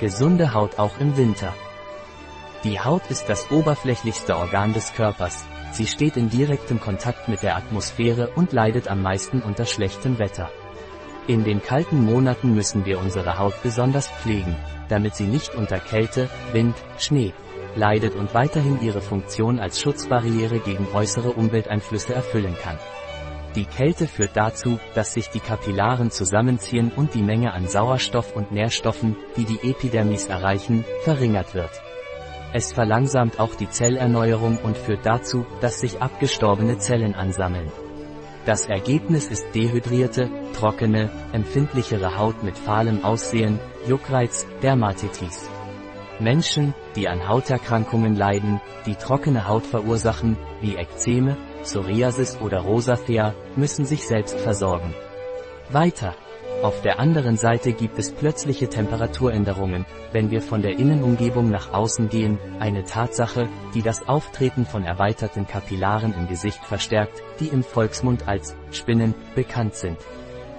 [0.00, 1.54] Gesunde Haut auch im Winter.
[2.64, 5.44] Die Haut ist das oberflächlichste Organ des Körpers.
[5.72, 10.50] Sie steht in direktem Kontakt mit der Atmosphäre und leidet am meisten unter schlechtem Wetter.
[11.26, 14.56] In den kalten Monaten müssen wir unsere Haut besonders pflegen,
[14.88, 17.34] damit sie nicht unter Kälte, Wind, Schnee
[17.76, 22.78] leidet und weiterhin ihre Funktion als Schutzbarriere gegen äußere Umwelteinflüsse erfüllen kann.
[23.56, 28.52] Die Kälte führt dazu, dass sich die Kapillaren zusammenziehen und die Menge an Sauerstoff und
[28.52, 31.70] Nährstoffen, die die Epidermis erreichen, verringert wird.
[32.52, 37.72] Es verlangsamt auch die Zellerneuerung und führt dazu, dass sich abgestorbene Zellen ansammeln.
[38.44, 45.48] Das Ergebnis ist dehydrierte, trockene, empfindlichere Haut mit fahlem Aussehen, Juckreiz, Dermatitis.
[46.20, 53.84] Menschen, die an Hauterkrankungen leiden, die trockene Haut verursachen, wie Ekzeme, Psoriasis oder Rosacea, müssen
[53.84, 54.94] sich selbst versorgen.
[55.70, 56.14] Weiter.
[56.62, 62.10] Auf der anderen Seite gibt es plötzliche Temperaturänderungen, wenn wir von der Innenumgebung nach außen
[62.10, 68.28] gehen, eine Tatsache, die das Auftreten von erweiterten Kapillaren im Gesicht verstärkt, die im Volksmund
[68.28, 69.96] als Spinnen bekannt sind.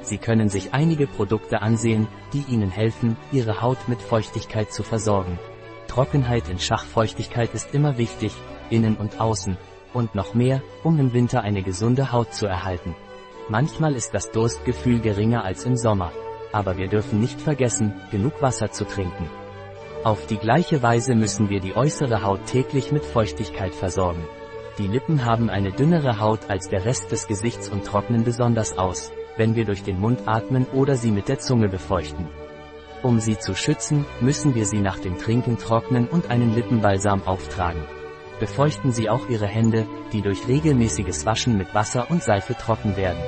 [0.02, 5.40] Sie können sich einige Produkte ansehen, die Ihnen helfen, Ihre Haut mit Feuchtigkeit zu versorgen.
[5.88, 8.34] Trockenheit in Schachfeuchtigkeit ist immer wichtig,
[8.70, 9.58] innen und außen,
[9.94, 12.96] und noch mehr, um im Winter eine gesunde Haut zu erhalten.
[13.50, 16.12] Manchmal ist das Durstgefühl geringer als im Sommer.
[16.54, 19.30] Aber wir dürfen nicht vergessen, genug Wasser zu trinken.
[20.04, 24.26] Auf die gleiche Weise müssen wir die äußere Haut täglich mit Feuchtigkeit versorgen.
[24.78, 29.12] Die Lippen haben eine dünnere Haut als der Rest des Gesichts und trocknen besonders aus,
[29.38, 32.28] wenn wir durch den Mund atmen oder sie mit der Zunge befeuchten.
[33.04, 37.82] Um sie zu schützen, müssen wir sie nach dem Trinken trocknen und einen Lippenbalsam auftragen
[38.42, 43.22] befeuchten Sie auch Ihre Hände, die durch regelmäßiges Waschen mit Wasser und Seife trocken werden.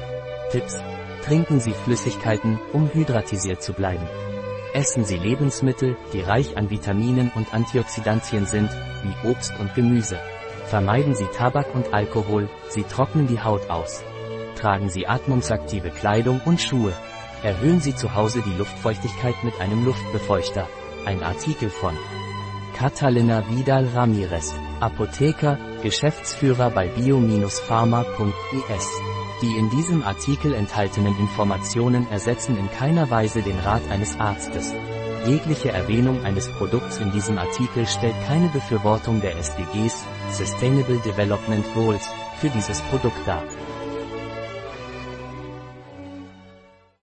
[0.52, 0.81] Tipps.
[1.24, 4.06] Trinken Sie Flüssigkeiten, um hydratisiert zu bleiben.
[4.74, 8.72] Essen Sie Lebensmittel, die reich an Vitaminen und Antioxidantien sind,
[9.04, 10.18] wie Obst und Gemüse.
[10.66, 14.03] Vermeiden Sie Tabak und Alkohol, sie trocknen die Haut aus.
[14.56, 16.94] Tragen Sie atmungsaktive Kleidung und Schuhe.
[17.44, 20.68] Erhöhen Sie zu Hause die Luftfeuchtigkeit mit einem Luftbefeuchter.
[21.06, 21.97] Ein Artikel von
[22.75, 28.88] Catalina Vidal Ramirez, Apotheker, Geschäftsführer bei bio-pharma.es.
[29.41, 34.74] Die in diesem Artikel enthaltenen Informationen ersetzen in keiner Weise den Rat eines Arztes.
[35.25, 42.09] Jegliche Erwähnung eines Produkts in diesem Artikel stellt keine Befürwortung der SDGs, Sustainable Development Goals,
[42.40, 43.44] für dieses Produkt dar.